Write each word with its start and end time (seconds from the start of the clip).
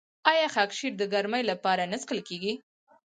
آیا 0.31 0.47
خاکشیر 0.55 0.93
د 0.97 1.03
ګرمۍ 1.13 1.43
لپاره 1.51 1.83
نه 1.91 1.97
څښل 2.01 2.19
کیږي؟ 2.29 2.53